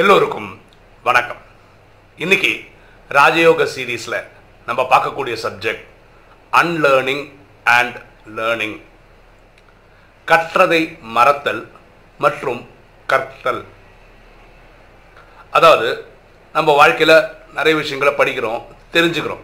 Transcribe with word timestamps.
எல்லோருக்கும் 0.00 0.60
வணக்கம். 1.02 1.40
இன்னைக்கு 2.16 2.64
ராஜயோக 3.08 3.66
சீரீஸில் 3.74 4.24
நம்ம 4.66 4.82
பார்க்கக்கூடிய 4.82 5.34
சப்ஜெக்ட் 5.42 5.82
அன்லேர்னிங் 6.60 7.32
அண்ட் 7.64 7.96
லேர்னிங் 8.36 8.80
கற்றதை 10.26 11.00
மறத்தல் 11.00 11.70
மற்றும் 12.18 12.68
கற்றல். 13.06 13.64
அதாவது 15.50 16.06
நம்ம 16.52 16.74
வாழ்க்கையில் 16.74 17.16
நிறைய 17.54 17.78
விஷயங்களை 17.78 18.14
படிக்கிறோம் 18.14 18.62
தெரிஞ்சுக்கிறோம். 18.92 19.42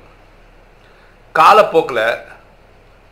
காலப்போக்கில் 1.32 2.04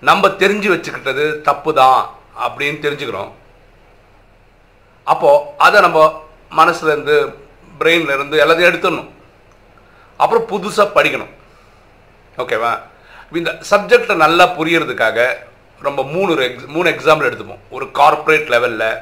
நம்ம 0.01 0.29
தெரிஞ்சு 0.29 0.71
வச்சுக்கிட்டது 0.77 1.41
தப்பு 1.41 1.75
தான் 1.75 2.01
அப்படின்னு 2.47 2.85
தெரிஞ்சுக்கிறோம். 2.87 3.33
அப்போது 5.05 5.45
அதை 5.59 5.81
நம்ம 5.81 6.25
மனசுலேருந்து 6.51 7.35
பிரெயின்லேருந்து 7.79 8.37
எல்லாத்தையும் 8.43 8.71
எடுத்துடணும். 8.71 9.11
அப்புறம் 10.17 10.47
புதுசாக 10.47 10.95
படிக்கணும். 10.95 11.33
ஓகேவா? 12.37 12.79
இந்த 13.33 13.59
சப்ஜெக்டை 13.71 14.15
நல்லா 14.15 14.45
புரியறதுக்காக 14.47 15.37
ரொம்ப 15.81 16.05
மூணு 16.05 16.43
எக்ஸ் 16.43 16.65
மூணு 16.65 16.91
எக்ஸாம்பிள் 16.91 17.29
எடுத்துப்போம். 17.29 17.59
ஒரு 17.71 17.91
கார்ப்பரேட் 17.91 18.49
லெவலில் 18.49 19.01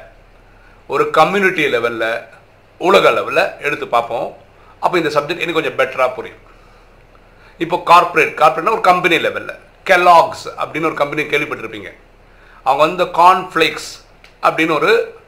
ஒரு 0.87 1.09
கம்யூனிட்டி 1.09 1.65
லெவலில் 1.65 2.23
உலக 2.77 3.11
லெவலில் 3.11 3.61
எடுத்து 3.61 3.87
பார்ப்போம். 3.87 4.37
அப்போ 4.79 4.97
இந்த 4.97 5.21
சப்ஜெக்ட் 5.21 5.39
இன்னும் 5.39 5.53
கொஞ்சம் 5.53 5.77
பெட்டராக 5.77 6.13
புரியும். 6.13 6.41
இப்போ 7.57 7.81
கார்ப்பரேட் 7.85 8.39
கார்ப்பரேட்னா 8.39 8.75
ஒரு 8.77 8.81
கம்பெனி 8.81 9.17
லெவலில் 9.17 9.55
கெலாக்ஸ் 9.85 10.45
அப்படின்னு 10.57 10.85
ஒரு 10.85 10.93
கம்பெனி 10.93 11.23
கேள்விப்பட்டிருப்பீங்க. 11.23 11.91
அவங்க 12.63 12.83
வந்து 12.87 13.05
கார்ன்ஃப்ளேக்ஸ் 13.21 13.89
அப்படின்னு 14.41 14.71
ஒரு 14.71 15.19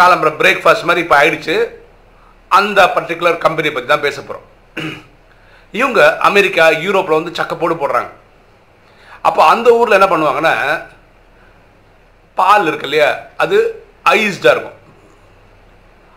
காலம்புற 0.00 0.30
பிரேக்ஃபாஸ்ட் 0.40 0.88
மாதிரி 0.88 1.04
இப்போ 1.04 1.16
ஆயிடுச்சு. 1.20 1.56
அந்த 2.58 2.80
பர்டிகுலர் 2.96 3.42
கம்பெனி 3.44 3.68
பற்றி 3.72 3.88
தான் 3.92 4.04
பேச 4.06 4.16
போகிறோம் 4.20 4.46
இவங்க 5.80 6.00
அமெரிக்கா 6.28 6.64
யூரோப்பில் 6.84 7.18
வந்து 7.18 7.38
சக்கப்போடு 7.38 7.74
போடுறாங்க. 7.80 8.10
அப்போ 9.28 9.40
அந்த 9.52 9.68
ஊரில் 9.78 9.98
என்ன 9.98 10.08
பண்ணுவாங்கன்னா 10.12 10.54
பால் 12.38 12.68
இருக்கு 12.70 12.86
இல்லையா? 12.88 13.08
அது 13.42 13.56
ஐஸ்டாக 14.12 14.54
இருக்கும். 14.54 14.76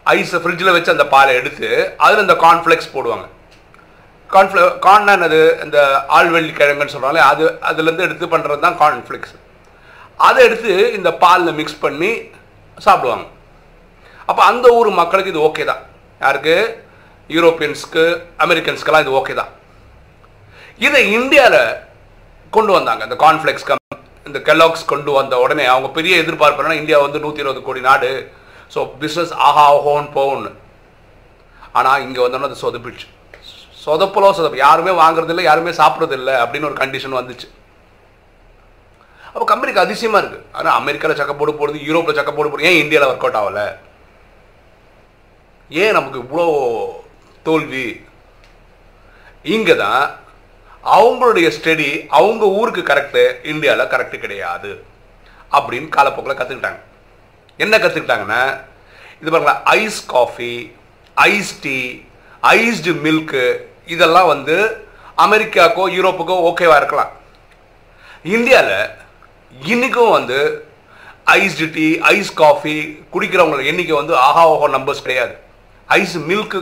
ஐஸை 0.05 0.39
ஃப்ரிட்ஜில் 0.43 0.75
வச்சு 0.75 0.95
அந்த 0.95 1.05
பாலை 1.13 1.31
எடுத்து 1.39 1.67
அதில் 2.03 2.23
இந்த 2.25 2.35
கார்ன்ஃப்ளெக்ஸ் 2.43 2.93
போடுவாங்க. 2.95 3.25
கார்ன்ஃப்ளெ 4.33 4.63
கார்ன்னா 4.85 5.13
என்னது? 5.17 5.41
இந்த 5.65 5.77
ஆழ்வெள்ளி 6.17 6.53
கிழங்குன்னு 6.59 6.93
சொல்கிறாங்களே 6.95 7.23
அது 7.31 7.43
அதுலேருந்து 7.69 8.07
எடுத்து 8.07 8.25
பண்ணுறது 8.33 8.65
தான் 8.65 8.79
கார்ன்ஃப்ளெக்ஸ் 8.83 9.35
அதை 10.27 10.39
எடுத்து 10.47 10.73
இந்த 10.97 11.09
பாலில் 11.23 11.57
மிக்ஸ் 11.59 11.83
பண்ணி 11.85 12.11
சாப்பிடுவாங்க. 12.87 13.25
அப்போ 14.29 14.41
அந்த 14.51 14.65
ஊர் 14.77 14.89
மக்களுக்கு 15.01 15.31
இது 15.33 15.45
ஓகே 15.49 15.63
தான். 15.71 15.81
யாருக்கு? 16.23 16.55
யூரோப்பியன்ஸ்க்கு 17.35 18.03
அமெரிக்கன்ஸ்க்கெல்லாம் 18.45 19.03
இது 19.05 19.17
ஓகே 19.19 19.33
தான். 19.41 19.51
இதை 20.87 21.01
இந்தியாவில் 21.17 21.61
கொண்டு 22.55 22.71
வந்தாங்க. 22.77 23.03
இந்த 23.07 23.17
கார்ன்ஃப்ளெக்ஸ் 23.23 23.67
கம் 23.69 23.77
இந்த 24.29 24.39
கெலாக்ஸ் 24.47 24.89
கொண்டு 24.91 25.11
வந்த 25.19 25.35
உடனே 25.43 25.65
அவங்க 25.73 25.87
பெரிய 25.97 26.13
எதிர்பார்ப்புனா 26.23 26.79
இந்தியா 26.81 26.97
வந்து 27.05 27.23
நூற்றி 27.25 27.43
இருபது 27.43 27.61
கோடி 27.67 27.81
நாடு. 27.89 28.11
ஸோ 28.73 28.79
பிஸ்னஸ் 29.01 29.33
ஆஹா 29.47 29.65
ஓஹோன்னு 29.77 30.11
போகணும் 30.17 30.57
ஆனால் 31.79 32.03
இங்கே 32.05 32.21
வந்தோன்னா 32.23 32.49
அது 32.49 32.63
சொதப்பிடுச்சு 32.65 33.07
சொதப்பலோ 33.85 34.29
சொதப்பு. 34.37 34.63
யாருமே 34.65 34.93
வாங்குறது 35.01 35.31
இல்லை 35.33 35.45
யாருமே 35.49 35.71
சாப்பிட்றது 35.81 36.15
இல்லை 36.19 36.33
அப்படின்னு 36.43 36.69
ஒரு 36.69 36.77
கண்டிஷன் 36.81 37.19
வந்துச்சு. 37.19 37.47
அப்போ 39.33 39.45
கம்பெனிக்கு 39.51 39.85
அதிசயமாக 39.85 40.21
இருக்குது 40.21 40.45
ஆனால் 40.57 40.75
அமெரிக்காவில் 40.81 41.19
சக்கப்போடு 41.21 41.51
போடுறது 41.59 41.85
யூரோப்பில் 41.89 42.19
சக்கப்போடு 42.19 42.49
போடுறது 42.51 42.69
ஏன் 42.71 42.81
இந்தியாவில் 42.83 43.11
ஒர்க் 43.11 43.25
அவுட் 43.27 43.39
ஆகலை? 43.41 43.67
ஏன் 45.69 45.95
நமக்கு 45.97 46.19
இவ்வளோ 46.23 46.47
தோல்வி? 47.47 47.87
இங்கே 49.55 49.75
தான் 49.75 50.03
அவங்களுடைய 50.97 51.47
ஸ்டடி 51.57 51.89
அவங்க 52.19 52.45
ஊருக்கு 52.59 52.81
கரெக்டு 52.89 53.23
இந்தியாவில் 53.51 53.91
கரெக்டு 53.93 54.17
கிடையாது 54.23 54.71
அப்படின்னு 55.57 55.89
காலப்போக்கில் 55.95 56.39
கற்றுக்கிட்டாங்க 56.39 56.81
என்ன 57.57 57.77
கற்றுக்கிட்டாங்கன்னா 57.77 58.41
இது 59.21 59.31
பாருங்களா 59.31 59.55
ice 59.79 60.05
coffee 60.15 60.53
ice 61.17 61.53
tea 61.65 61.77
iced 62.43 62.93
milk 63.05 63.43
இதெல்லாம் 63.93 64.31
வந்து 64.33 64.57
அமெரிக்காக்கோ 65.25 65.85
யூரோப்புக்கோ 65.97 66.35
ஓகேவா 66.49 66.75
இருக்கலாம். 66.81 67.11
இந்தியாவில் 68.23 68.89
இன்றைக்கும் 69.73 70.15
வந்து 70.17 70.39
ஐஸ்டு 71.39 71.67
டீ 71.75 71.87
ஐஸ் 72.13 72.33
காஃபி 72.33 72.75
குடிக்கிறவங்களோட 73.13 73.65
எண்ணிக்கை 73.71 73.95
வந்து 73.95 74.15
ஆஹா 74.27 74.43
ஓஹோ 74.49 74.67
நம்பர்ஸ் 74.77 75.05
கிடையாது. 75.05 75.35
ஐஸ் 75.97 76.17
மில்க்கு 76.29 76.59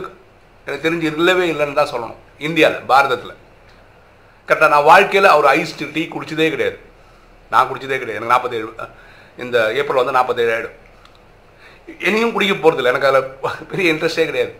எனக்கு 0.66 0.84
தெரிஞ்சு 0.86 1.06
இல்லவே 1.12 1.44
இல்லைன்னு 1.52 1.78
தான் 1.80 1.92
சொல்லணும். 1.92 2.18
இந்தியாவில் 2.46 2.86
பாரதத்தில். 2.90 3.36
கரெக்டாக 4.48 4.72
நான் 4.74 4.88
வாழ்க்கையில் 4.90 5.28
அவர் 5.34 5.48
ஐஸ் 5.58 5.74
டீ 5.96 6.02
குடிச்சதே 6.14 6.48
கிடையாது. 6.54 6.78
நான் 7.52 7.68
குடிச்சதே 7.68 7.98
கிடையாது. 8.00 8.18
எனக்கு 8.20 8.34
நாற்பத்தேழு 8.34 8.68
இந்த 9.44 9.58
ஏப்ரல் 9.80 10.00
வந்து 10.02 10.16
நாற்பத்தேழு 10.18 10.52
ஆகிடும் 10.56 10.76
இனியும் 12.08 12.32
குடிக்க 12.36 12.54
போகிறதில்ல 12.54 12.92
எனக்கு 12.92 13.08
அதில் 13.10 13.28
பெரிய 13.70 13.92
இன்ட்ரெஸ்டே 13.92 14.24
கிடையாது. 14.30 14.52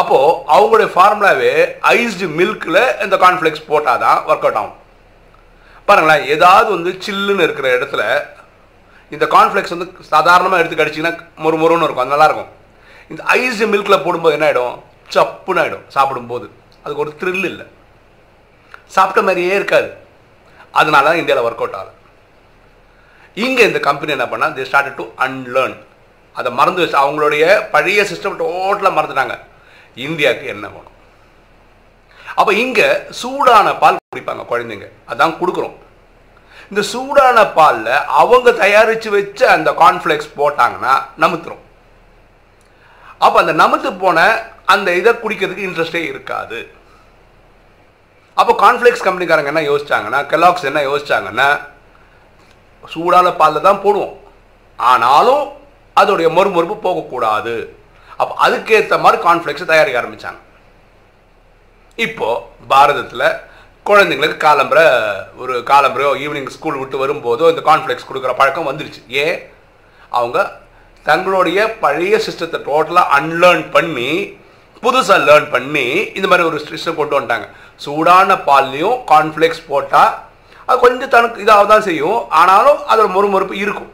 அப்போது 0.00 0.34
அவங்களுடைய 0.54 0.88
ஃபார்முலாவே 0.94 1.52
ஐஸ்டு 1.94 2.26
மில்கில் 2.38 2.82
இந்த 3.04 3.16
கார்ன்ஃப்ளெக்ஸ் 3.24 3.68
போட்டால் 3.70 4.02
தான் 4.04 4.18
ஒர்க் 4.30 4.44
அவுட் 4.46 4.60
ஆகும். 4.60 4.76
பாருங்களேன் 5.88 6.26
ஏதாவது 6.34 6.68
வந்து 6.76 6.90
சில்லுன்னு 7.04 7.46
இருக்கிற 7.46 7.68
இடத்துல 7.76 8.02
இந்த 9.14 9.26
கார்ன்ஃப்ளெக்ஸ் 9.34 9.74
வந்து 9.74 9.88
சாதாரணமாக 10.14 10.62
எடுத்து 10.62 10.80
கடிச்சிங்கன்னா 10.80 11.14
மொறு 11.44 11.58
மொறுன்னு 11.62 11.86
இருக்கும். 11.86 12.04
அது 12.04 12.14
நல்லாயிருக்கும் 12.14 12.50
இந்த 13.10 13.22
ஐஸ் 13.42 13.62
மில்கில் 13.72 14.04
போடும்போது 14.04 14.34
என்ன 14.36 14.46
ஆகிடும் 14.48 14.76
சப்புன்னு 15.14 15.60
ஆகிடும் 15.62 15.86
சாப்பிடும்போது. 15.94 16.46
அதுக்கு 16.82 17.02
ஒரு 17.04 17.12
த்ரில் 17.20 17.48
இல்லை. 17.52 17.66
சாப்பிட்ட 18.96 19.20
மாதிரியே 19.28 19.54
இருக்காது. 19.60 19.88
அதனால 20.80 21.06
தான் 21.08 21.20
இந்தியாவில் 21.20 21.46
ஒர்க் 21.46 21.62
அவுட் 21.62 21.78
ஆகலை. 21.78 21.94
இங்கே 23.44 23.64
இந்த 23.70 23.80
கம்பெனி 23.88 24.14
என்ன 24.16 24.26
பண்ணால் 24.32 24.54
தே 24.56 24.64
ஸ்டார்ட் 24.68 24.98
டு 25.00 25.04
அன்லேர்ன் 25.24 25.76
அதை 26.38 26.50
மறந்து 26.58 26.82
வச்சு 26.82 26.98
அவங்களுடைய 27.02 27.44
பழைய 27.74 28.02
சிஸ்டம் 28.10 28.38
டோட்டலாக 28.42 28.96
மறந்துட்டாங்க. 28.98 29.36
இந்தியாவுக்கு 30.06 30.46
என்ன 30.54 30.66
வேணும்? 30.74 30.96
அப்போ 32.40 32.52
இங்கே 32.64 32.88
சூடான 33.20 33.72
பால் 33.82 33.98
குடிப்பாங்க 34.14 34.44
குழந்தைங்க. 34.52 34.88
அதான் 35.12 35.34
கொடுக்குறோம். 35.40 35.76
இந்த 36.70 36.82
சூடான 36.92 37.38
பாலில் 37.58 37.92
அவங்க 38.20 38.48
தயாரித்து 38.62 39.10
வச்ச 39.16 39.40
அந்த 39.56 39.70
கார்ன்ஃப்ளெக்ஸ் 39.82 40.30
போட்டாங்கன்னா 40.40 40.94
நமுத்துறோம் 41.22 41.64
அப்போ 43.20 43.36
அந்த 43.42 43.52
நமத்து 43.62 43.90
போன 44.04 44.18
அந்த 44.74 44.88
இதை 45.00 45.12
குடிக்கிறதுக்கு 45.22 45.66
இன்ட்ரெஸ்டே 45.68 46.02
இருக்காது. 46.10 46.58
அப்போ 48.40 48.52
கான்ஃப்ளெக்ஸ் 48.64 49.04
கம்பெனிக்காரங்க 49.06 49.52
என்ன 49.52 49.64
யோசிச்சாங்கன்னா 49.70 50.20
கெலாக்ஸ் 50.32 50.68
என்ன 50.70 50.82
யோசிச்சாங்கன்னா 50.90 51.48
சூடான 52.82 53.32
பாலில் 53.40 53.66
தான் 53.68 53.82
போடுவோம். 53.84 54.14
ஆனாலும் 54.78 55.44
அதோடைய 55.96 56.28
மறுமறுப்பு 56.36 56.76
போகக்கூடாது. 56.86 57.54
அப்போ 58.20 58.32
அதுக்கேற்ற 58.44 58.96
மாதிரி 59.04 59.18
கான்ஃப்ளெக்ஸை 59.26 59.66
தயாரிக்க 59.72 60.00
ஆரம்பித்தாங்க 60.00 60.40
இப்போ 61.98 62.28
பாரதத்தில் 62.72 63.26
குழந்தைங்களுக்கு 63.88 64.36
காலம்பரை 64.46 64.86
ஒரு 65.42 65.54
காலம்பரையோ 65.70 66.10
ஈவினிங் 66.24 66.50
ஸ்கூல் 66.56 66.80
விட்டு 66.80 66.96
வரும்போதோ 67.02 67.48
இந்த 67.52 67.62
கான்ஃப்ளெக்ஸ் 67.70 68.08
கொடுக்குற 68.08 68.32
பழக்கம் 68.40 68.68
வந்துருச்சு. 68.70 69.00
ஏன்? 69.24 69.38
அவங்க 70.18 70.38
தங்களுடைய 71.08 71.60
பழைய 71.84 72.14
சிஸ்டத்தை 72.26 72.58
டோட்டலாக 72.68 73.12
அன்லேர்ன் 73.18 73.64
பண்ணி 73.76 74.10
புதுசாக 74.82 75.24
லேர்ன் 75.28 75.48
பண்ணி 75.54 75.86
இந்த 76.18 76.26
மாதிரி 76.30 76.48
ஒரு 76.48 76.58
சிஸ்டம் 76.68 76.98
கொண்டு 76.98 77.14
வந்துட்டாங்க. 77.16 77.46
சூடான 77.84 78.36
பால்லையும் 78.48 78.98
கார்ன்ஃப்ளெக்ஸ் 79.12 79.62
போட்டால் 79.70 80.12
அது 80.66 80.78
கொஞ்சம் 80.84 81.12
தனக்கு 81.14 81.42
இதாக 81.44 81.66
தான் 81.72 81.86
செய்யும். 81.88 82.20
ஆனாலும் 82.40 82.80
அதோட 82.90 83.08
மொறுமொறுப்பு 83.16 83.54
இருக்கும். 83.64 83.90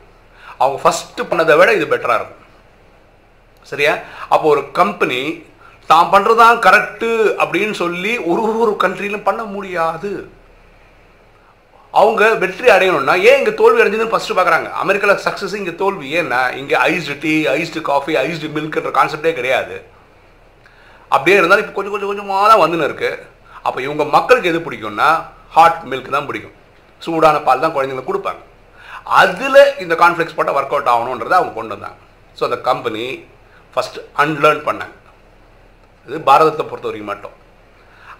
அவங்க 0.58 0.78
ஃபஸ்ட்டு 0.84 1.28
பண்ணதை 1.30 1.54
விட 1.58 1.70
இது 1.78 1.86
பெட்டராக 1.92 2.18
இருக்கும். 2.20 2.42
சரியா? 3.70 3.92
அப்போ 4.34 4.46
ஒரு 4.54 4.62
கம்பெனி 4.80 5.20
தான் 5.90 6.10
பண்ணுறது 6.12 6.40
தான் 6.44 6.60
கரெக்டு 6.66 7.10
அப்படின்னு 7.42 7.74
சொல்லி 7.82 8.12
ஒரு 8.30 8.42
ஒரு 8.62 8.72
கண்ட்ரியிலும் 8.84 9.26
பண்ண 9.28 9.42
முடியாது. 9.54 10.10
அவங்க 11.98 12.22
வெற்றி 12.42 12.68
அடையணும்னா 12.74 13.14
ஏன் 13.28 13.38
இங்கே 13.40 13.52
தோல்வி 13.60 13.80
அடைஞ்சதுன்னு 13.82 14.12
ஃபஸ்ட்டு 14.14 14.36
பார்க்குறாங்க 14.38 14.68
அமெரிக்காவில் 14.82 15.22
சக்ஸஸ் 15.26 15.54
இங்கே 15.58 15.74
தோல்வி. 15.82 16.06
ஏன்னா 16.20 16.40
இங்கே 16.60 16.76
iced 16.88 17.14
tea 17.24 17.34
iced 17.58 17.82
coffee 17.90 18.14
iced 18.24 18.50
மில்க்ன்ற 18.56 18.90
கான்செப்டே 18.98 19.32
கிடையாது. 19.38 19.76
அப்படியே 21.14 21.36
இருந்தாலும் 21.38 21.64
இப்போ 21.64 21.74
கொஞ்சம் 21.76 21.94
கொஞ்சம் 21.94 22.10
கொஞ்சமாக 22.12 22.48
தான் 22.52 22.62
வந்துன்னு 22.62 22.88
இருக்குது 22.88 23.22
அப்போ 23.66 23.78
இவங்க 23.86 24.04
மக்களுக்கு 24.16 24.50
எது 24.52 24.60
பிடிக்கும்னா 24.66 25.08
ஹாட் 25.56 25.80
மில்க் 25.90 26.10
தான் 26.16 26.28
பிடிக்கும். 26.30 26.56
சூடான 27.04 27.40
பால் 27.46 27.62
தான் 27.64 27.74
குழந்தைங்களுக்கு 27.76 28.10
கொடுப்பாங்க. 28.10 28.42
அதில் 29.20 29.60
இந்த 29.84 29.94
கான்ஃப்ளெக்ஸ் 30.02 30.36
போட்டால் 30.36 30.58
ஒர்க் 30.58 30.74
அவுட் 30.74 30.92
ஆகணுன்றதை 30.92 31.36
அவங்க 31.38 31.54
கொண்டு 31.58 31.74
வந்தாங்க. 31.74 31.98
ஸோ 32.38 32.42
அந்த 32.48 32.58
கம்பெனி 32.68 33.04
ஃபஸ்ட்டு 33.74 34.04
அன்லேர்ன் 34.22 34.62
பண்ணாங்க. 34.68 34.94
இது 36.08 36.18
பாரதத்தை 36.28 36.64
பொறுத்த 36.70 36.88
வரைக்கும் 36.88 37.10
மட்டும். 37.12 37.34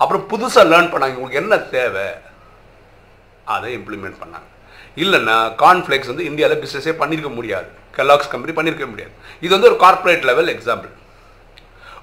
அப்புறம் 0.03 0.25
புதுசாக 0.33 0.71
லேர்ன் 0.73 0.91
பண்ணாங்க. 0.95 1.17
உங்களுக்கு 1.21 1.43
என்ன 1.43 1.57
தேவை? 1.75 2.07
அதை 3.55 3.71
இம்ப்ளிமெண்ட் 3.79 4.21
பண்ணாங்க. 4.23 4.49
இல்லைன்னா 5.03 5.37
கார்ன்ஃப்ளெக்ஸ் 5.63 6.11
வந்து 6.13 6.29
இந்தியாவில் 6.31 6.63
பிஸ்னஸே 6.63 6.93
பண்ணியிருக்க 7.01 7.31
முடியாது. 7.39 7.69
கெலாக்ஸ் 7.97 8.33
கம்பெனி 8.33 8.53
பண்ணியிருக்க 8.57 8.87
முடியாது. 8.93 9.13
இது 9.45 9.53
வந்து 9.57 9.71
ஒரு 9.71 9.79
கார்ப்பரேட் 9.85 10.29
லெவல் 10.31 10.53
எக்ஸாம்பிள் 10.55 10.93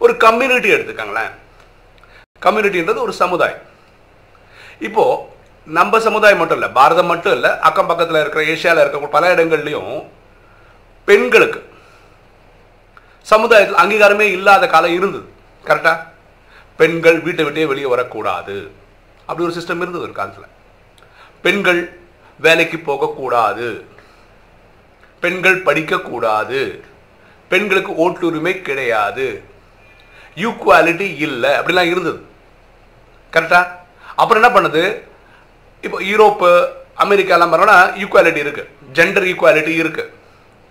ஒரு 0.04 0.14
கம்யூனிட்டி 0.26 0.70
எடுத்துக்காங்களேன். 0.76 1.34
கம்யூனிட்டின்றது 2.46 3.06
ஒரு 3.08 3.14
சமுதாயம். 3.24 3.62
இப்போ 4.88 5.04
நம்ம 5.80 6.00
சமுதாயம் 6.08 6.42
மட்டும் 6.42 6.58
இல்லை 6.60 6.72
பாரதம் 6.78 7.12
மட்டும் 7.12 7.36
இல்லை 7.38 7.52
அக்கம் 7.68 7.90
பக்கத்தில் 7.92 8.20
இருக்கிற 8.22 8.42
ஏஷியாவில் 8.54 8.84
இருக்கிற 8.84 9.12
பல 9.18 9.34
இடங்கள்லையும் 9.36 9.94
பெண்களுக்கு 11.08 11.60
சமுதாயத்தில் 13.34 13.82
அங்கீகாரமே 13.84 14.26
இல்லாத 14.38 14.68
காலம் 14.74 14.98
இருந்தது. 15.00 15.28
கரெக்டாக 15.68 16.00
பெண்கள் 16.82 17.20
வீட்டை 17.26 17.44
விட்டே 17.46 17.66
வெளியே 17.72 17.90
வரக்கூடாது. 17.94 18.56
அப்படி 19.28 19.46
ஒரு 19.48 19.56
சிஸ்டம் 19.58 19.82
இருந்தது 19.84 20.06
ஒரு 20.08 20.16
காலத்தில். 20.20 20.50
பெண்கள் 21.46 21.82
வேலைக்கு 22.46 22.78
போகக்கூடாது. 22.80 23.68
பெண்கள் 25.24 25.64
படிக்கக்கூடாது. 25.68 26.62
பெண்களுக்கு 27.52 27.92
ஓட்டுரிமை 28.06 28.54
கிடையாது. 28.62 29.28
ஈக்குவாலிட்டி 30.36 31.08
இல்லை. 31.26 31.50
அப்படிலாம் 31.50 31.92
இருந்தது. 31.94 32.20
கரெக்டா 33.34 33.60
அப்புறம் 34.16 34.44
என்ன 34.44 34.50
பண்ணுது? 34.56 34.84
இப்போ 35.82 35.98
யூரோப்பு 36.12 36.50
அமெரிக்காலாம் 37.04 37.52
பார்த்தோம்னா 37.52 37.78
ஈக்குவாலிட்டி 38.04 38.44
இருக்கு. 38.46 38.64
ஜெண்டர் 38.94 39.30
ஈக்குவாலிட்டி 39.32 39.74
இருக்கு. 39.84 40.14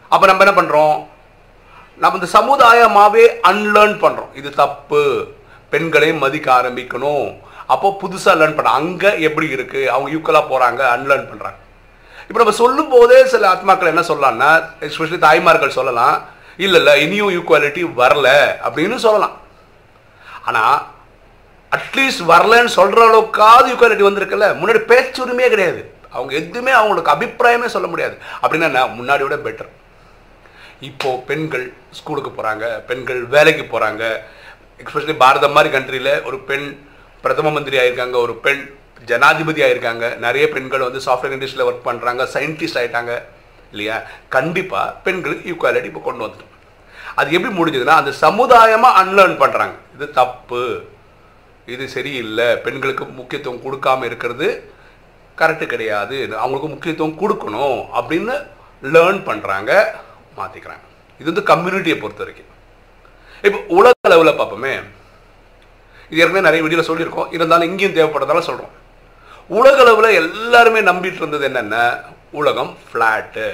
அப்போ 0.09 0.27
நம்ம 0.27 0.45
என்ன 0.45 0.55
பண்ணுறோம் 0.61 0.97
நம்ம 2.03 2.19
இந்த 2.19 2.29
சமுதாயமாகவே 2.39 3.25
அன்லேர்ன் 3.51 3.97
பண்ணுறோம் 4.05 4.37
இது 4.37 4.51
தப்பு. 4.51 5.03
பெண்களையும் 5.71 6.23
மதிக்க 6.25 6.49
ஆரம்பிக்கணும். 6.61 7.27
அப்போ 7.67 7.88
புதுசாக 8.03 8.35
லேர்ன் 8.41 8.56
பண்ண 8.56 8.70
அங்கே 8.70 9.11
எப்படி 9.20 9.47
இருக்குது 9.56 9.91
அவங்க 9.94 10.11
ஈக்குவலாக 10.17 10.50
போகிறாங்க 10.53 10.82
அன்லேர்ன் 10.94 11.29
பண்ணுறாங்க 11.31 11.59
இப்போ 12.29 12.41
நம்ம 12.43 12.56
சொல்லும் 12.62 12.88
போதே 12.88 13.25
சில 13.26 13.47
ஆத்மாக்கள் 13.55 13.93
என்ன 13.93 14.05
சொல்லலாம்னா 14.09 14.50
எஸ்பெஷலி 14.87 15.19
தாய்மார்கள் 15.19 15.76
சொல்லலாம் 15.79 16.17
இல்லை 16.56 16.79
இல்லை 16.81 16.94
இனியும் 17.05 17.32
ஈக்குவாலிட்டி 17.37 17.82
வரல 18.00 18.29
அப்படின்னு 18.67 18.97
சொல்லலாம். 19.06 19.35
ஆனால் 20.43 20.79
அட்லீஸ்ட் 21.73 22.25
வரலன்னு 22.32 22.73
சொல்கிற 22.79 23.03
அளவுக்காவது 23.09 23.70
ஈக்குவாலிட்டி 23.73 24.06
வந்திருக்குல்ல 24.08 24.49
முன்னாடி 24.61 24.81
பேச்சுரிமையே 24.91 25.49
கிடையாது. 25.55 25.82
அவங்க 26.11 26.32
எதுவுமே 26.41 26.73
அவங்களுக்கு 26.79 27.15
அபிப்பிராயமே 27.15 27.69
சொல்ல 27.75 27.87
முடியாது. 27.93 28.17
அப்படின்னா 28.43 28.69
என்ன? 28.70 28.87
முன்னாடி 28.99 29.23
விட 29.26 29.37
பெட்டர் 29.47 29.70
இப்போது 30.88 31.23
பெண்கள் 31.29 31.67
ஸ்கூலுக்கு 31.99 32.31
போகிறாங்க 32.31 32.65
பெண்கள் 32.88 33.20
வேலைக்கு 33.35 33.65
போகிறாங்க 33.65 34.03
எஸ்பெஷலி 34.82 35.17
பாரதம் 35.17 35.55
மாதிரி 35.56 35.75
கண்ட்ரியில் 35.76 36.25
ஒரு 36.29 36.38
பெண் 36.38 36.67
பிரதம 37.25 37.51
மந்திரி 37.57 37.77
ஆயிருக்காங்க 37.83 38.17
ஒரு 38.27 38.35
பெண் 38.45 38.63
ஜனாதிபதி 39.11 39.61
ஆயிருக்காங்க 39.67 40.07
நிறைய 40.25 40.45
பெண்கள் 40.55 40.87
வந்து 40.87 41.01
சாஃப்ட்வேர் 41.07 41.35
இண்டஸ்ட்ரியில் 41.37 41.69
ஒர்க் 41.69 41.87
பண்ணுறாங்க 41.89 42.23
சயின்டிஸ்ட் 42.35 42.79
ஆகிட்டாங்க 42.81 43.13
இல்லையா? 43.73 43.97
கண்டிப்பாக 44.37 44.95
பெண்களுக்கு 45.05 45.49
ஈக்குவாலிட்டி 45.53 45.91
இப்போ 45.91 46.03
கொண்டு 46.07 46.25
வந்துட்டோம் 46.25 46.51
அது 47.21 47.35
எப்படி 47.37 47.53
முடிஞ்சதுன்னா 47.59 47.97
அந்த 48.01 48.13
சமுதாயமாக 48.25 48.99
அன்லேர்ன் 49.01 49.37
பண்ணுறாங்க 49.43 49.75
இது 49.95 50.07
தப்பு. 50.21 50.63
இது 51.73 51.85
சரியில்லை. 51.97 52.49
பெண்களுக்கு 52.67 53.05
முக்கியத்துவம் 53.19 53.65
கொடுக்காம 53.67 54.05
இருக்கிறது 54.11 54.49
கரெக்டு 55.41 55.67
கிடையாது. 55.73 56.17
அவங்களுக்கு 56.43 56.71
முக்கியத்துவம் 56.75 57.19
கொடுக்கணும் 57.23 57.79
அப்படின்னு 57.99 58.35
லேர்ன் 58.83 59.21
பண்ணுறாங்க 59.29 59.71
மாற்றிக்கிறாங்க 60.39 60.87
இது 61.21 61.29
வந்து 61.33 61.49
கம்யூனிட்டியை 61.53 61.97
பொறுத்த 62.03 62.23
வரைக்கும். 62.25 62.51
இப்போ 63.47 63.59
உலக 63.79 63.95
அளவில் 64.09 64.39
பார்ப்போமே 64.41 64.75
இது 66.12 66.23
ஏற்கனவே 66.23 66.47
நிறைய 66.47 66.62
வீடியோவில் 66.64 66.88
சொல்லியிருக்கோம். 66.88 67.29
இருந்தாலும் 67.35 67.69
இங்கேயும் 67.70 67.94
தேவைப்படுறதால 67.99 68.41
சொல்கிறோம் 68.49 68.73
உலக 69.59 69.79
அளவில் 69.85 70.17
எல்லாருமே 70.23 70.81
நம்பிட்டு 70.88 71.20
இருந்தது 71.23 71.44
என்னென்ன? 71.49 71.76
உலகம் 72.41 72.73
ஃப்ளாட்டு 72.88 73.47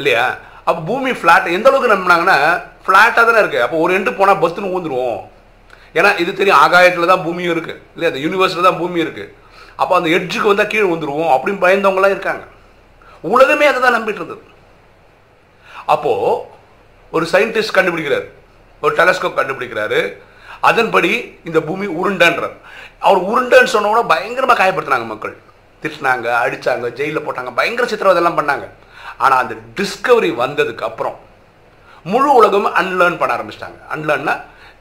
இல்லையா? 0.00 0.24
அப்போ 0.66 0.80
பூமி 0.90 1.10
ஃப்ளாட் 1.18 1.48
எந்த 1.56 1.68
அளவுக்கு 1.70 1.94
நம்பினாங்கன்னா 1.94 2.36
ஃப்ளாட்டாக 2.84 3.24
தானே 3.28 3.40
இருக்குது 3.42 3.64
அப்போ 3.64 3.76
ஒரு 3.84 3.92
எண்டு 3.98 4.12
போனால் 4.18 4.40
பஸ்ஸுன்னு 4.42 4.72
ஊந்துருவோம். 4.76 5.20
ஏன்னா 5.98 6.10
இது 6.22 6.30
தெரியும் 6.40 6.60
ஆகாயத்தில் 6.64 7.10
தான் 7.12 7.24
பூமியும் 7.26 7.54
இருக்குது 7.54 7.80
இல்லையா? 7.94 8.10
அந்த 8.12 8.22
யூனிவர்ஸில் 8.24 8.66
தான் 8.68 8.78
பூமி 8.82 9.04
இருக்குது 9.04 9.32
அப்போ 9.82 9.92
அந்த 9.98 10.08
எட்ஜுக்கு 10.16 10.50
வந்தால் 10.50 10.70
கீழே 10.72 10.86
வந்துருவோம் 10.92 11.32
அப்படின்னு 11.34 11.64
பயந்தவங்களாம் 11.64 12.14
இருக்காங்க. 12.16 12.44
உலகமே 13.34 13.66
அதை 13.70 13.80
தான் 13.86 13.96
நம்பிட்டு 13.98 14.20
இருந்தது. 14.22 14.42
அப்போது 15.94 16.38
ஒரு 17.16 17.24
சயின்டிஸ்ட் 17.32 17.76
கண்டுபிடிக்கிறார். 17.78 18.26
ஒரு 18.82 18.92
டெலஸ்கோப் 19.00 19.38
கண்டுபிடிக்கிறாரு. 19.40 20.00
அதன்படி 20.70 21.10
இந்த 21.48 21.58
பூமி 21.68 21.86
உருண்டன்றார் 22.00 22.56
அவர் 23.06 23.20
உருண்டைன்னு 23.30 23.74
சொன்னோட 23.76 24.00
பயங்கரமாக 24.12 24.58
காயப்படுத்தினாங்க 24.60 25.06
மக்கள். 25.12 25.34
திட்டினாங்க 25.82 26.26
அடித்தாங்க 26.42 26.88
ஜெயிலில் 26.98 27.24
போட்டாங்க 27.26 27.50
பயங்கர 27.58 27.86
சித்திரவதை 27.92 28.20
எல்லாம் 28.22 28.38
பண்ணாங்க. 28.40 28.66
ஆனால் 29.24 29.40
அந்த 29.42 29.54
டிஸ்கவரி 29.78 30.30
வந்ததுக்கு 30.42 30.84
அப்புறம் 30.90 31.16
முழு 32.12 32.30
உலகமும் 32.38 32.76
அன்லேர்ன் 32.80 33.18
பண்ண 33.20 33.34
ஆரம்பிச்சிட்டாங்க. 33.36 33.78
அன்லேர்ன்னா 33.94 34.34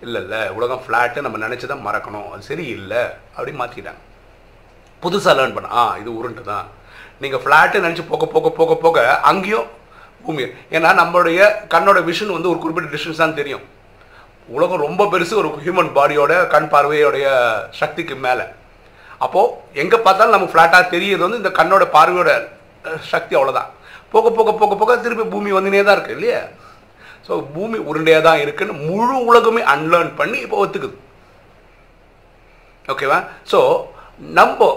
இல்லை 0.05 0.19
இல்லை 0.23 0.39
உலகம் 0.57 0.81
ஃப்ளாட்டு 0.85 1.25
நம்ம 1.25 1.37
நினச்சி 1.45 1.67
மறக்கணும். 1.87 2.27
அது 2.33 2.49
சரியில்லை. 2.49 3.03
அப்படின்னு 3.35 3.61
மாற்றிட்டாங்க 3.61 4.01
புதுசாக 5.03 5.33
லேர்ன் 5.37 5.55
பண்ண 5.55 5.69
ஆ 5.79 5.83
இது 6.01 6.09
உருண்டு 6.19 6.43
தான். 6.51 6.67
நீங்கள் 7.23 7.41
ஃப்ளாட்டு 7.43 7.83
நினச்சி 7.85 8.03
போக 8.11 8.25
போக 8.35 8.49
போக 8.59 8.75
போக 8.83 8.99
அங்கேயும் 9.31 9.67
பூமி 10.25 10.43
ஏன்னா 10.75 10.89
நம்மளுடைய 11.01 11.39
கண்ணோட 11.73 11.99
விஷன் 12.09 12.35
வந்து 12.35 12.51
ஒரு 12.51 12.59
குறிப்பிட்ட 12.63 12.89
டிஸ்டன்ஸ் 12.93 13.23
தான் 13.23 13.39
தெரியும். 13.39 13.65
உலகம் 14.49 14.83
ரொம்ப 14.87 15.03
பெருசு 15.11 15.33
ஒரு 15.41 15.49
ஹியூமன் 15.65 15.91
பாடியோட 15.97 16.33
கண் 16.53 16.69
பார்வையோடைய 16.73 17.27
சக்திக்கு 17.79 18.15
மேலே. 18.25 18.45
அப்போது 19.25 19.53
எங்கே 19.81 19.97
பார்த்தாலும் 20.05 20.35
நம்ம 20.35 20.49
ஃப்ளாட்டாக 20.51 20.91
தெரியுது 20.93 21.25
வந்து 21.25 21.41
இந்த 21.41 21.51
கண்ணோட 21.59 21.83
பார்வையோட 21.95 22.31
சக்தி 23.13 23.33
அவ்வளோதான் 23.37 23.69
போக 24.13 24.29
போக 24.37 24.49
போக 24.59 24.73
போக 24.81 24.97
திருப்பி 25.05 25.25
பூமி 25.33 25.51
வந்துனே 25.57 25.81
தான் 25.83 25.95
இருக்குது 25.97 26.17
இல்லையா? 26.17 26.41
ஸோ 27.27 27.33
பூமி 27.55 27.77
உருண்டையாக 27.89 28.23
தான் 28.27 28.41
இருக்குன்னு 28.43 28.73
முழு 28.89 29.15
உலகமே 29.29 29.61
அன்லேர்ன் 29.73 30.11
பண்ணி 30.19 30.37
இப்போ 30.45 30.57
ஒத்துக்குது. 30.63 30.95
ஓகேவா 32.93 33.17
ஸோ 33.51 33.59
நம்ம 34.39 34.69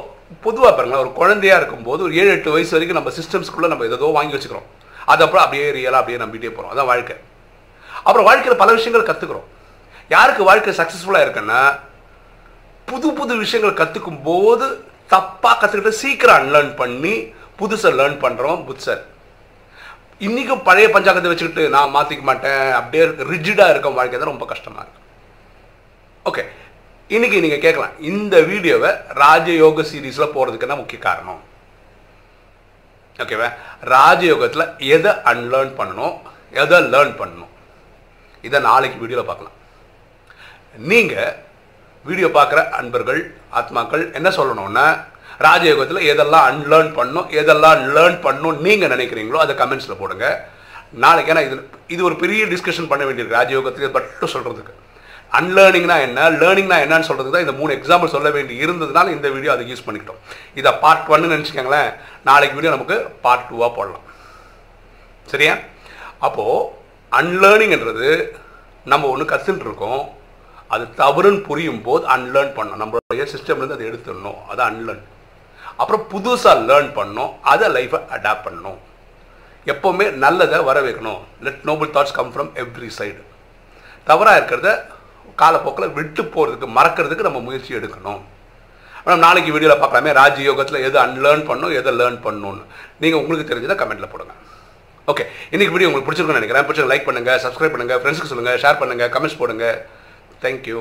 பொதுவாக 0.46 0.72
பாருங்களேன் 0.72 1.04
ஒரு 1.04 1.12
குழந்தையாக 1.20 1.60
இருக்கும்போது 1.60 2.00
ஒரு 2.06 2.14
ஏழு 2.20 2.30
எட்டு 2.36 2.54
வயசு 2.54 2.74
வரைக்கும் 2.76 2.98
நம்ம 3.00 3.12
சிஸ்டம்ஸ்குள்ளே 3.18 3.70
நம்ம 3.72 3.86
ஏதோ 3.90 4.10
வாங்கி 4.18 4.34
வச்சுக்கிறோம். 4.36 4.68
அது 5.12 5.22
அப்புறம் 5.26 5.44
அப்படியே 5.44 5.68
ரியலாக 5.76 6.00
அப்படியே 6.00 6.20
நம்பிட்டே 6.24 6.50
போகிறோம் 6.56 6.72
அதான் 6.72 6.90
வாழ்க்கை. 6.92 7.16
அப்புறம் 8.06 8.26
வாழ்க்கையில் 8.28 8.60
பல 8.62 8.72
விஷயங்கள் 8.78 9.08
கற்றுக்குறோம் 9.10 9.46
யாருக்கு 10.10 10.48
வாழ்க்கை 10.48 10.72
சக்ஸஸ்ஃபுல்லாக 10.80 11.26
இருக்குன்னா 11.26 11.60
புது 12.90 13.08
புது 13.18 13.32
விஷயங்கள் 13.44 13.80
கற்றுக்கும் 13.80 14.22
போது 14.28 14.66
தப்பாக 15.12 15.56
கற்றுக்கிட்டு 15.60 16.00
சீக்கிரம் 16.02 16.38
அன்லேர்ன் 16.40 16.72
பண்ணி 16.80 17.14
புதுசை 17.60 17.90
லேர்ன் 17.98 18.18
பண்ணுறோம் 18.24 18.60
புதுசர் 18.68 19.02
இன்றைக்கும் 20.26 20.64
பழைய 20.68 20.86
பஞ்சாங்கத்தை 20.94 21.30
வச்சுக்கிட்டு 21.32 21.64
நான் 21.74 21.92
மாற்றிக்க 21.96 22.24
மாட்டேன் 22.30 22.64
அப்படியே 22.78 23.04
ரிஜிடாக 23.32 23.72
இருக்க 23.74 23.90
வாழ்க்கை 23.98 24.16
தான் 24.18 24.32
ரொம்ப 24.32 24.46
கஷ்டமாக 24.52 24.84
இருக்கு 24.84 25.04
ஓகே 26.30 26.44
இன்னைக்கு 27.10 27.42
நீங்கள் 27.44 27.62
கேட்கலாம் 27.66 27.94
இந்த 28.10 28.36
வீடியோவை 28.48 28.90
ராஜயோக 29.22 29.84
சீரீஸில் 29.90 30.32
போகிறதுக்கு 30.34 30.66
என்ன 30.66 30.78
முக்கிய 30.80 30.98
காரணம். 31.06 31.38
ஓகேவா 33.22 33.48
ராஜயோகத்தில் 33.94 34.66
எதை 34.96 35.12
அன்லேர்ன் 35.30 35.72
பண்ணணும் 35.78 36.16
எதை 36.62 36.80
லேர்ன் 36.92 37.14
பண்ணணும்? 37.20 37.52
இதை 38.46 38.58
நாளைக்கு 38.68 39.00
வீடியோவில் 39.02 39.30
பார்க்கலாம். 39.30 39.56
நீங்கள் 40.90 41.36
வீடியோ 42.04 42.28
பார்க்குற 42.36 42.60
அன்பர்கள் 42.78 43.20
ஆத்மாக்கள் 43.58 44.04
என்ன 44.18 44.28
சொல்லணும்னா 44.38 44.86
ராஜயோகத்தில் 45.46 46.06
எதெல்லாம் 46.12 46.46
அன்லேர்ன் 46.50 46.92
பண்ணும் 46.98 47.26
எதெல்லாம் 47.40 47.80
லேர்ன் 47.96 48.18
பண்ணும் 48.26 48.58
நீங்கள் 48.66 48.92
நினைக்கிறீங்களோ 48.94 49.38
அதை 49.44 49.54
கமெண்ட்ஸில் 49.60 50.00
போடுங்க. 50.00 50.26
நாளைக்கு 51.04 51.32
ஏன்னா 51.32 51.42
இது 51.46 51.56
இது 51.94 52.02
ஒரு 52.08 52.16
பெரிய 52.22 52.42
டிஸ்கஷன் 52.52 52.90
பண்ண 52.90 53.02
வேண்டியிருக்கு 53.06 53.38
ராஜயோகத்தில் 53.40 53.94
மட்டும் 53.96 54.32
சொல்கிறதுக்கு 54.34 54.74
அன்லேர்னிங்னா 55.38 55.96
என்ன 56.06 56.28
லேர்னிங்னா 56.42 56.76
என்னன்னு 56.84 57.08
சொல்கிறது 57.08 57.32
தான் 57.32 57.44
இந்த 57.46 57.54
மூணு 57.60 57.72
எக்ஸாம்பிள் 57.78 58.14
சொல்ல 58.14 58.28
வேண்டி 58.36 58.54
இருந்ததுனால 58.64 59.12
இந்த 59.16 59.28
வீடியோ 59.34 59.50
அதை 59.54 59.64
யூஸ் 59.70 59.84
பண்ணிக்கிட்டோம். 59.86 60.20
இதை 60.60 60.70
பார்ட் 60.84 61.10
ஒன்னு 61.14 61.32
நினச்சிக்கோங்களேன் 61.34 61.90
நாளைக்கு 62.28 62.56
வீடியோ 62.58 62.72
நமக்கு 62.76 62.96
பார்ட் 63.24 63.48
டூவாக 63.50 63.70
போடலாம். 63.78 64.06
சரியா? 65.32 65.56
அப்போது 66.26 66.68
அன்லேர்னிங்ன்றது 67.12 68.08
நம்ம 68.92 69.08
ஒன்று 69.14 69.32
கற்றுட்டு 69.32 69.66
இருக்கோம் 69.68 70.02
அது 70.74 70.84
தவறுன்னு 71.00 71.40
புரியும் 71.48 71.82
போது 71.86 72.04
அன்லேர்ன் 72.14 72.52
பண்ணோம் 72.58 72.80
நம்மளுடைய 72.82 73.24
சிஸ்டம்லேருந்து 73.32 73.76
அதை 73.78 73.86
எடுத்துடணும். 73.90 74.40
அதை 74.52 74.62
அன்லேர்ன் 74.70 75.04
அப்புறம் 75.80 76.04
புதுசாக 76.12 76.64
லேர்ன் 76.68 76.90
பண்ணணும். 76.98 77.32
அதை 77.52 77.66
லைஃப்பை 77.76 78.00
அடாப்ட் 78.16 78.46
பண்ணணும். 78.46 78.78
எப்போவுமே 79.72 80.06
நல்லதை 80.24 80.58
வர 80.70 80.78
வைக்கணும் 80.86 81.20
let 81.46 81.64
noble 81.68 81.92
thoughts 81.96 82.16
come 82.18 82.32
from 82.34 82.50
every 82.62 82.90
side 82.98 83.22
தவறாக 84.08 84.38
இருக்கிறத 84.40 84.68
காலப்போக்கில் 85.40 85.94
விட்டு 85.96 86.22
போகிறதுக்கு 86.34 86.68
மறக்கிறதுக்கு 86.76 87.26
நம்ம 87.26 87.40
முயற்சி 87.48 87.72
எடுக்கணும். 87.78 88.20
ஆனால் 89.04 89.22
நாளைக்கு 89.24 89.50
வீடியோவில் 89.54 89.82
பார்க்கலாமே. 89.82 90.12
ராஜயோகத்தில் 90.20 90.84
எது 90.88 90.96
அன்லேர்ன் 91.04 91.44
பண்ணும் 91.50 91.74
எதை 91.80 91.92
லேர்ன் 91.98 92.18
பண்ணணும்னு 92.26 92.64
நீங்கள் 93.02 93.20
உங்களுக்கு 93.22 93.50
தெரிஞ்சதை 93.50 93.76
கமெண்ட்டில் 93.82 94.12
போடுங்க. 94.14 94.34
ஓகே 95.12 95.24
இன்றைக்கி 95.52 95.72
வீடியோ 95.74 95.88
உங்களுக்கு 95.88 96.08
பிடிச்சிருக்குன்னு 96.08 96.40
நினைக்கிறேன். 96.40 96.66
பிடிச்சிருக்க 96.68 96.92
லைக் 96.94 97.08
பண்ணுங்கள் 97.08 97.40
சப்ஸ்கிரைப் 97.44 97.74
பண்ணுங்கள் 97.74 98.00
ஃப்ரெண்ட்ஸுக்கு 98.02 98.32
சொல்லுங்கள் 98.32 98.60
ஷேர் 98.64 98.80
பண்ணுங்கள் 98.82 99.12
கமெண்ட்ஸ் 99.14 99.40
போடுங்கள் 99.42 99.78
போடுங்க 100.40 100.80